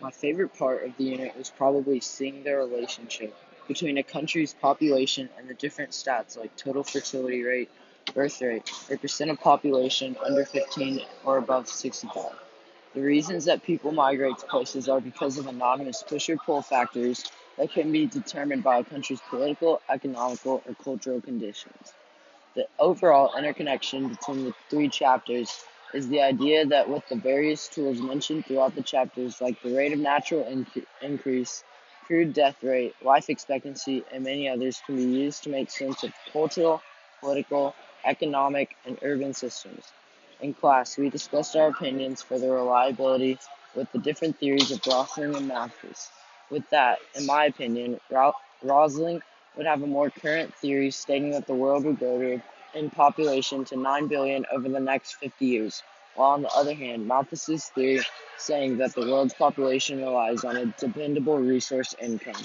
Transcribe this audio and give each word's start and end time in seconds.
My 0.00 0.10
favorite 0.10 0.56
part 0.58 0.84
of 0.84 0.96
the 0.96 1.04
unit 1.04 1.36
was 1.36 1.50
probably 1.50 2.00
seeing 2.00 2.42
the 2.42 2.56
relationship 2.56 3.36
between 3.68 3.98
a 3.98 4.02
country's 4.02 4.54
population 4.54 5.28
and 5.36 5.46
the 5.46 5.52
different 5.52 5.90
stats 5.90 6.38
like 6.38 6.56
total 6.56 6.82
fertility 6.82 7.42
rate, 7.42 7.70
birth 8.14 8.40
rate, 8.40 8.70
or 8.88 8.96
percent 8.96 9.30
of 9.30 9.38
population 9.40 10.16
under 10.24 10.46
15 10.46 11.02
or 11.24 11.36
above 11.36 11.68
65. 11.68 12.32
The 12.94 13.02
reasons 13.02 13.44
that 13.44 13.62
people 13.62 13.92
migrate 13.92 14.38
to 14.38 14.46
places 14.46 14.88
are 14.88 15.02
because 15.02 15.36
of 15.36 15.46
anonymous 15.46 16.02
push 16.02 16.30
or 16.30 16.38
pull 16.38 16.62
factors 16.62 17.30
that 17.58 17.70
can 17.70 17.92
be 17.92 18.06
determined 18.06 18.62
by 18.62 18.78
a 18.78 18.84
country's 18.84 19.20
political, 19.28 19.82
economical, 19.90 20.62
or 20.66 20.74
cultural 20.82 21.20
conditions. 21.20 21.92
The 22.54 22.66
overall 22.78 23.36
interconnection 23.36 24.08
between 24.08 24.46
the 24.46 24.54
three 24.70 24.88
chapters 24.88 25.62
is 25.94 26.08
the 26.08 26.20
idea 26.20 26.66
that 26.66 26.88
with 26.88 27.06
the 27.08 27.16
various 27.16 27.68
tools 27.68 28.00
mentioned 28.00 28.46
throughout 28.46 28.74
the 28.74 28.82
chapters, 28.82 29.40
like 29.40 29.60
the 29.62 29.74
rate 29.74 29.92
of 29.92 29.98
natural 29.98 30.44
inc- 30.44 30.84
increase, 31.02 31.64
crude 32.06 32.32
death 32.32 32.62
rate, 32.62 32.94
life 33.02 33.28
expectancy, 33.28 34.04
and 34.12 34.24
many 34.24 34.48
others, 34.48 34.80
can 34.86 34.96
be 34.96 35.04
used 35.04 35.44
to 35.44 35.50
make 35.50 35.70
sense 35.70 36.02
of 36.02 36.12
cultural, 36.32 36.80
political, 37.20 37.74
economic, 38.04 38.76
and 38.86 38.98
urban 39.02 39.34
systems. 39.34 39.92
In 40.40 40.54
class, 40.54 40.96
we 40.96 41.10
discussed 41.10 41.56
our 41.56 41.68
opinions 41.68 42.22
for 42.22 42.38
the 42.38 42.50
reliability 42.50 43.38
with 43.74 43.90
the 43.92 43.98
different 43.98 44.38
theories 44.38 44.70
of 44.70 44.80
Rosling 44.86 45.34
and 45.34 45.48
Malthus. 45.48 46.10
With 46.50 46.68
that, 46.70 46.98
in 47.14 47.26
my 47.26 47.44
opinion, 47.46 48.00
Rosling 48.62 49.22
would 49.56 49.66
have 49.66 49.82
a 49.82 49.86
more 49.86 50.10
current 50.10 50.54
theory 50.54 50.90
stating 50.90 51.30
that 51.32 51.46
the 51.46 51.54
world 51.54 51.84
would 51.84 52.00
go 52.00 52.16
grow 52.18 52.40
in 52.74 52.90
population 52.90 53.64
to 53.66 53.76
9 53.76 54.06
billion 54.06 54.44
over 54.52 54.68
the 54.68 54.80
next 54.80 55.14
50 55.16 55.44
years, 55.44 55.82
while 56.14 56.30
on 56.32 56.42
the 56.42 56.50
other 56.50 56.74
hand, 56.74 57.06
Malthus's 57.06 57.66
theory 57.68 58.02
saying 58.38 58.78
that 58.78 58.94
the 58.94 59.02
world's 59.02 59.34
population 59.34 60.00
relies 60.00 60.44
on 60.44 60.56
a 60.56 60.66
dependable 60.66 61.38
resource 61.38 61.94
income. 62.00 62.42